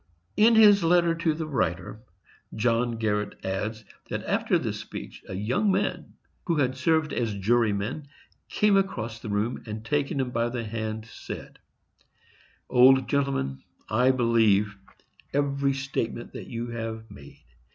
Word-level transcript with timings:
In 0.35 0.55
his 0.55 0.83
letter 0.83 1.13
to 1.13 1.35
the 1.35 1.45
writer 1.45 2.01
John 2.55 2.97
Garret 2.97 3.35
adds, 3.45 3.85
that 4.09 4.23
after 4.25 4.57
this 4.57 4.79
speech 4.79 5.21
a 5.29 5.35
young 5.35 5.71
man 5.71 6.13
who 6.47 6.55
had 6.55 6.75
served 6.75 7.13
as 7.13 7.35
juryman 7.35 8.07
came 8.49 8.75
across 8.75 9.19
the 9.19 9.29
room, 9.29 9.61
and 9.67 9.85
taking 9.85 10.19
him 10.19 10.31
by 10.31 10.49
the 10.49 10.63
hand, 10.63 11.05
said: 11.05 11.59
"Old 12.67 13.07
gentleman, 13.07 13.61
I 13.89 14.09
believe 14.09 14.75
every 15.35 15.73
statement 15.75 16.33
that 16.33 16.47
you 16.47 16.69
have 16.69 17.11
made. 17.11 17.43